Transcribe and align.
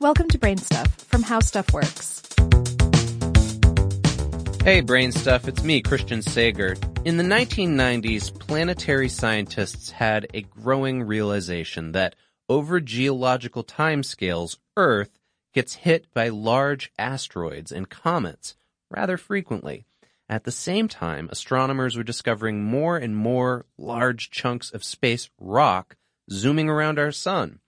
Welcome 0.00 0.28
to 0.28 0.38
Brain 0.38 0.58
Stuff 0.58 0.94
from 0.94 1.24
How 1.24 1.40
Stuff 1.40 1.72
Works. 1.72 2.22
Hey, 4.62 4.80
Brain 4.80 5.10
Stuff, 5.10 5.48
it's 5.48 5.64
me, 5.64 5.82
Christian 5.82 6.22
Sager. 6.22 6.76
In 7.04 7.16
the 7.16 7.24
1990s, 7.24 8.32
planetary 8.38 9.08
scientists 9.08 9.90
had 9.90 10.28
a 10.32 10.42
growing 10.42 11.02
realization 11.02 11.90
that 11.92 12.14
over 12.48 12.78
geological 12.78 13.64
timescales, 13.64 14.58
Earth 14.76 15.18
gets 15.52 15.74
hit 15.74 16.06
by 16.14 16.28
large 16.28 16.92
asteroids 16.96 17.72
and 17.72 17.90
comets 17.90 18.54
rather 18.92 19.16
frequently. 19.16 19.84
At 20.28 20.44
the 20.44 20.52
same 20.52 20.86
time, 20.86 21.28
astronomers 21.32 21.96
were 21.96 22.04
discovering 22.04 22.62
more 22.62 22.96
and 22.98 23.16
more 23.16 23.66
large 23.76 24.30
chunks 24.30 24.70
of 24.70 24.84
space 24.84 25.28
rock 25.40 25.96
zooming 26.30 26.68
around 26.68 27.00
our 27.00 27.10
sun. 27.10 27.58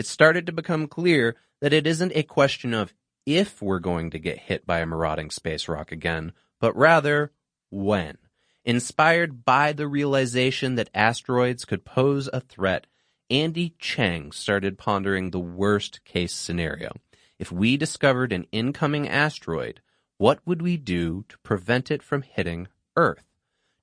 It 0.00 0.06
started 0.06 0.46
to 0.46 0.52
become 0.52 0.86
clear 0.86 1.36
that 1.60 1.74
it 1.74 1.86
isn't 1.86 2.16
a 2.16 2.22
question 2.22 2.72
of 2.72 2.94
if 3.26 3.60
we're 3.60 3.80
going 3.80 4.08
to 4.12 4.18
get 4.18 4.38
hit 4.38 4.66
by 4.66 4.78
a 4.78 4.86
marauding 4.86 5.28
space 5.28 5.68
rock 5.68 5.92
again, 5.92 6.32
but 6.58 6.74
rather 6.74 7.32
when. 7.68 8.16
Inspired 8.64 9.44
by 9.44 9.74
the 9.74 9.86
realization 9.86 10.76
that 10.76 10.88
asteroids 10.94 11.66
could 11.66 11.84
pose 11.84 12.30
a 12.32 12.40
threat, 12.40 12.86
Andy 13.28 13.74
Cheng 13.78 14.32
started 14.32 14.78
pondering 14.78 15.32
the 15.32 15.38
worst 15.38 16.02
case 16.06 16.32
scenario. 16.32 16.92
If 17.38 17.52
we 17.52 17.76
discovered 17.76 18.32
an 18.32 18.46
incoming 18.52 19.06
asteroid, 19.06 19.82
what 20.16 20.40
would 20.46 20.62
we 20.62 20.78
do 20.78 21.26
to 21.28 21.36
prevent 21.40 21.90
it 21.90 22.02
from 22.02 22.22
hitting 22.22 22.68
Earth? 22.96 23.29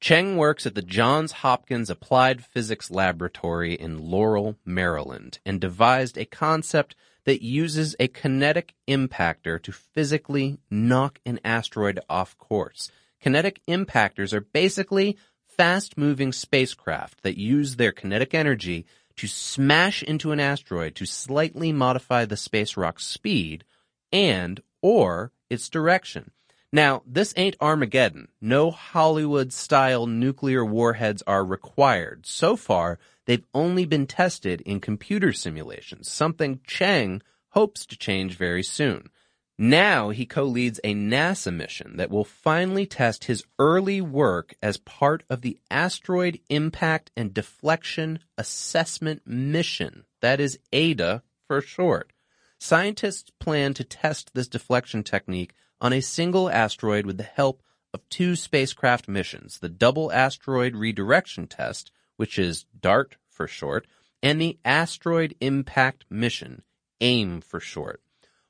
Cheng 0.00 0.36
works 0.36 0.66
at 0.66 0.74
the 0.74 0.82
Johns 0.82 1.32
Hopkins 1.32 1.88
Applied 1.88 2.44
Physics 2.44 2.90
Laboratory 2.90 3.74
in 3.74 4.10
Laurel, 4.10 4.56
Maryland, 4.64 5.38
and 5.44 5.60
devised 5.60 6.18
a 6.18 6.26
concept 6.26 6.94
that 7.24 7.42
uses 7.42 7.96
a 7.98 8.08
kinetic 8.08 8.74
impactor 8.86 9.60
to 9.62 9.72
physically 9.72 10.58
knock 10.70 11.18
an 11.24 11.40
asteroid 11.44 11.98
off 12.08 12.36
course. 12.38 12.90
Kinetic 13.20 13.60
impactors 13.66 14.32
are 14.32 14.42
basically 14.42 15.16
fast 15.48 15.96
moving 15.96 16.32
spacecraft 16.32 17.22
that 17.22 17.38
use 17.38 17.76
their 17.76 17.92
kinetic 17.92 18.34
energy 18.34 18.84
to 19.16 19.26
smash 19.26 20.02
into 20.02 20.30
an 20.30 20.38
asteroid 20.38 20.94
to 20.94 21.06
slightly 21.06 21.72
modify 21.72 22.24
the 22.24 22.36
space 22.36 22.76
rock's 22.76 23.06
speed 23.06 23.64
and 24.12 24.62
or 24.82 25.32
its 25.48 25.68
direction. 25.68 26.30
Now, 26.72 27.02
this 27.06 27.32
ain't 27.36 27.56
Armageddon. 27.60 28.28
No 28.40 28.70
Hollywood 28.70 29.52
style 29.52 30.06
nuclear 30.06 30.64
warheads 30.64 31.22
are 31.26 31.44
required. 31.44 32.26
So 32.26 32.56
far, 32.56 32.98
they've 33.24 33.46
only 33.54 33.84
been 33.84 34.06
tested 34.06 34.60
in 34.62 34.80
computer 34.80 35.32
simulations, 35.32 36.10
something 36.10 36.60
Cheng 36.66 37.22
hopes 37.50 37.86
to 37.86 37.96
change 37.96 38.36
very 38.36 38.62
soon. 38.62 39.10
Now 39.58 40.10
he 40.10 40.26
co-leads 40.26 40.80
a 40.84 40.94
NASA 40.94 41.54
mission 41.54 41.96
that 41.96 42.10
will 42.10 42.24
finally 42.24 42.84
test 42.84 43.24
his 43.24 43.44
early 43.58 44.02
work 44.02 44.54
as 44.62 44.76
part 44.76 45.22
of 45.30 45.40
the 45.40 45.58
Asteroid 45.70 46.40
Impact 46.50 47.10
and 47.16 47.32
Deflection 47.32 48.18
Assessment 48.36 49.22
Mission. 49.24 50.04
That 50.20 50.40
is 50.40 50.58
AIDA 50.74 51.22
for 51.46 51.62
short. 51.62 52.12
Scientists 52.60 53.30
plan 53.40 53.72
to 53.74 53.84
test 53.84 54.32
this 54.34 54.48
deflection 54.48 55.02
technique 55.02 55.54
on 55.80 55.92
a 55.92 56.00
single 56.00 56.50
asteroid 56.50 57.06
with 57.06 57.16
the 57.16 57.22
help 57.22 57.62
of 57.92 58.08
two 58.08 58.36
spacecraft 58.36 59.08
missions, 59.08 59.58
the 59.58 59.68
Double 59.68 60.12
Asteroid 60.12 60.74
Redirection 60.74 61.46
Test, 61.46 61.90
which 62.16 62.38
is 62.38 62.66
DART 62.78 63.16
for 63.28 63.46
short, 63.46 63.86
and 64.22 64.40
the 64.40 64.58
Asteroid 64.64 65.34
Impact 65.40 66.04
Mission, 66.10 66.62
AIM 67.00 67.40
for 67.40 67.60
short. 67.60 68.00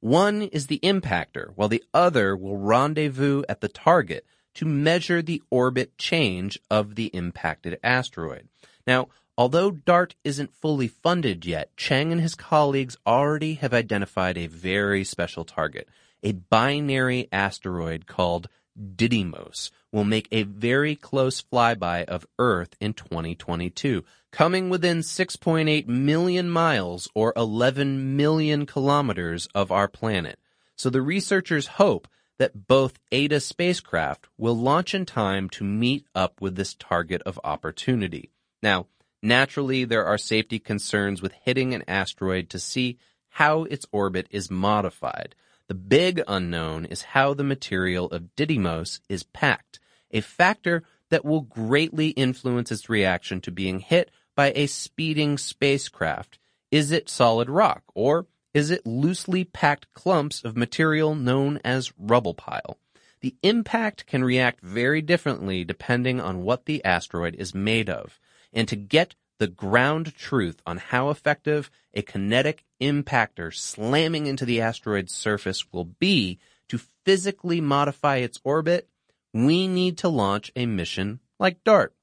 One 0.00 0.42
is 0.42 0.68
the 0.68 0.78
impactor, 0.80 1.52
while 1.56 1.68
the 1.68 1.82
other 1.92 2.36
will 2.36 2.56
rendezvous 2.56 3.42
at 3.48 3.60
the 3.60 3.68
target 3.68 4.24
to 4.54 4.64
measure 4.64 5.22
the 5.22 5.42
orbit 5.50 5.98
change 5.98 6.58
of 6.70 6.94
the 6.94 7.06
impacted 7.06 7.78
asteroid. 7.82 8.48
Now, 8.86 9.08
although 9.36 9.70
DART 9.70 10.14
isn't 10.24 10.54
fully 10.54 10.88
funded 10.88 11.44
yet, 11.44 11.76
Cheng 11.76 12.12
and 12.12 12.20
his 12.20 12.34
colleagues 12.34 12.96
already 13.06 13.54
have 13.54 13.74
identified 13.74 14.38
a 14.38 14.46
very 14.46 15.04
special 15.04 15.44
target 15.44 15.88
a 16.22 16.32
binary 16.32 17.28
asteroid 17.32 18.06
called 18.06 18.48
Didymos 18.78 19.70
will 19.92 20.04
make 20.04 20.28
a 20.30 20.44
very 20.44 20.94
close 20.94 21.42
flyby 21.42 22.04
of 22.04 22.26
Earth 22.38 22.76
in 22.80 22.92
2022, 22.92 24.04
coming 24.30 24.70
within 24.70 24.98
6.8 24.98 25.86
million 25.88 26.48
miles 26.48 27.08
or 27.14 27.32
11 27.36 28.16
million 28.16 28.66
kilometers 28.66 29.48
of 29.54 29.72
our 29.72 29.88
planet. 29.88 30.38
So 30.76 30.90
the 30.90 31.02
researchers 31.02 31.66
hope 31.66 32.06
that 32.38 32.68
both 32.68 33.00
AIDA 33.10 33.40
spacecraft 33.40 34.28
will 34.36 34.56
launch 34.56 34.94
in 34.94 35.04
time 35.04 35.48
to 35.50 35.64
meet 35.64 36.06
up 36.14 36.40
with 36.40 36.54
this 36.54 36.74
target 36.74 37.20
of 37.22 37.40
opportunity. 37.42 38.30
Now, 38.62 38.86
naturally, 39.22 39.84
there 39.84 40.06
are 40.06 40.18
safety 40.18 40.60
concerns 40.60 41.20
with 41.20 41.32
hitting 41.32 41.74
an 41.74 41.82
asteroid 41.88 42.48
to 42.50 42.60
see 42.60 42.98
how 43.30 43.64
its 43.64 43.86
orbit 43.90 44.28
is 44.30 44.50
modified. 44.50 45.34
The 45.68 45.74
big 45.74 46.22
unknown 46.26 46.86
is 46.86 47.02
how 47.02 47.34
the 47.34 47.44
material 47.44 48.06
of 48.06 48.34
Didymos 48.36 49.00
is 49.08 49.22
packed, 49.22 49.78
a 50.10 50.22
factor 50.22 50.82
that 51.10 51.26
will 51.26 51.42
greatly 51.42 52.08
influence 52.08 52.72
its 52.72 52.88
reaction 52.88 53.42
to 53.42 53.50
being 53.50 53.80
hit 53.80 54.10
by 54.34 54.52
a 54.54 54.66
speeding 54.66 55.36
spacecraft. 55.36 56.38
Is 56.70 56.90
it 56.90 57.10
solid 57.10 57.50
rock, 57.50 57.82
or 57.94 58.26
is 58.54 58.70
it 58.70 58.86
loosely 58.86 59.44
packed 59.44 59.92
clumps 59.92 60.42
of 60.42 60.56
material 60.56 61.14
known 61.14 61.60
as 61.64 61.92
rubble 61.98 62.34
pile? 62.34 62.78
The 63.20 63.36
impact 63.42 64.06
can 64.06 64.24
react 64.24 64.62
very 64.62 65.02
differently 65.02 65.64
depending 65.64 66.18
on 66.18 66.44
what 66.44 66.64
the 66.64 66.82
asteroid 66.84 67.34
is 67.34 67.54
made 67.54 67.90
of. 67.90 68.18
And 68.54 68.66
to 68.68 68.76
get 68.76 69.14
the 69.38 69.46
ground 69.46 70.14
truth 70.14 70.60
on 70.66 70.78
how 70.78 71.10
effective 71.10 71.70
a 71.94 72.02
kinetic 72.02 72.64
impactor 72.80 73.54
slamming 73.54 74.26
into 74.26 74.44
the 74.44 74.60
asteroid's 74.60 75.12
surface 75.12 75.72
will 75.72 75.84
be 75.84 76.38
to 76.68 76.80
physically 77.04 77.60
modify 77.60 78.16
its 78.16 78.40
orbit, 78.44 78.88
we 79.32 79.66
need 79.66 79.96
to 79.98 80.08
launch 80.08 80.52
a 80.56 80.66
mission 80.66 81.20
like 81.38 81.62
DART. 81.64 81.94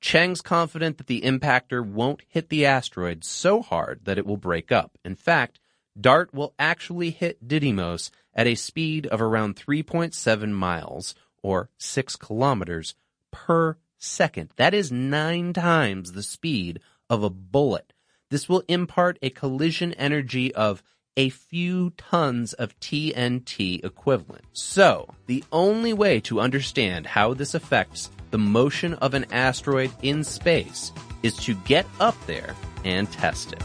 Cheng's 0.00 0.40
confident 0.40 0.98
that 0.98 1.06
the 1.06 1.22
impactor 1.22 1.86
won't 1.86 2.22
hit 2.26 2.48
the 2.48 2.66
asteroid 2.66 3.24
so 3.24 3.62
hard 3.62 4.00
that 4.04 4.18
it 4.18 4.26
will 4.26 4.36
break 4.36 4.72
up. 4.72 4.98
In 5.04 5.14
fact, 5.14 5.60
DART 5.98 6.34
will 6.34 6.54
actually 6.58 7.10
hit 7.10 7.46
Didymos 7.46 8.10
at 8.34 8.46
a 8.46 8.56
speed 8.56 9.06
of 9.06 9.22
around 9.22 9.56
3.7 9.56 10.50
miles 10.50 11.14
or 11.42 11.70
6 11.78 12.16
kilometers 12.16 12.94
per 13.30 13.76
second. 14.02 14.50
That 14.56 14.74
is 14.74 14.92
nine 14.92 15.52
times 15.52 16.12
the 16.12 16.22
speed 16.22 16.80
of 17.08 17.22
a 17.22 17.30
bullet. 17.30 17.92
This 18.30 18.48
will 18.48 18.64
impart 18.68 19.18
a 19.22 19.30
collision 19.30 19.92
energy 19.94 20.54
of 20.54 20.82
a 21.16 21.28
few 21.28 21.90
tons 21.90 22.54
of 22.54 22.78
TNT 22.80 23.84
equivalent. 23.84 24.44
So, 24.52 25.14
the 25.26 25.44
only 25.52 25.92
way 25.92 26.20
to 26.20 26.40
understand 26.40 27.06
how 27.06 27.34
this 27.34 27.54
affects 27.54 28.08
the 28.30 28.38
motion 28.38 28.94
of 28.94 29.12
an 29.12 29.26
asteroid 29.30 29.92
in 30.00 30.24
space 30.24 30.90
is 31.22 31.36
to 31.36 31.54
get 31.54 31.86
up 32.00 32.16
there 32.26 32.56
and 32.84 33.10
test 33.12 33.52
it. 33.52 33.62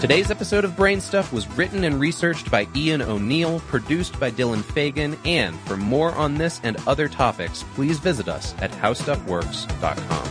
Today's 0.00 0.30
episode 0.30 0.64
of 0.64 0.74
Brain 0.76 0.98
Stuff 0.98 1.30
was 1.30 1.46
written 1.58 1.84
and 1.84 2.00
researched 2.00 2.50
by 2.50 2.66
Ian 2.74 3.02
O'Neill, 3.02 3.60
produced 3.60 4.18
by 4.18 4.30
Dylan 4.30 4.64
Fagan, 4.64 5.14
and 5.26 5.60
for 5.60 5.76
more 5.76 6.14
on 6.14 6.36
this 6.36 6.58
and 6.64 6.78
other 6.86 7.06
topics, 7.06 7.66
please 7.74 7.98
visit 7.98 8.26
us 8.26 8.54
at 8.62 8.70
howstuffworks.com. 8.70 10.29